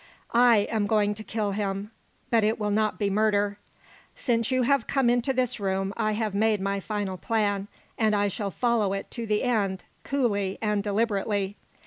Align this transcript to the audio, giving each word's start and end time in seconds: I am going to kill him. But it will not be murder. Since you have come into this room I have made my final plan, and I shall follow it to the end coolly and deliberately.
I 0.33 0.61
am 0.71 0.87
going 0.87 1.13
to 1.13 1.23
kill 1.23 1.51
him. 1.51 1.91
But 2.31 2.43
it 2.43 2.57
will 2.59 2.71
not 2.71 2.97
be 2.97 3.11
murder. 3.11 3.59
Since 4.15 4.49
you 4.49 4.63
have 4.63 4.87
come 4.87 5.11
into 5.11 5.31
this 5.31 5.59
room 5.59 5.93
I 5.95 6.13
have 6.13 6.33
made 6.33 6.59
my 6.59 6.79
final 6.79 7.17
plan, 7.17 7.67
and 7.99 8.15
I 8.15 8.27
shall 8.27 8.49
follow 8.49 8.93
it 8.93 9.11
to 9.11 9.27
the 9.27 9.43
end 9.43 9.83
coolly 10.03 10.57
and 10.59 10.81
deliberately. 10.81 11.55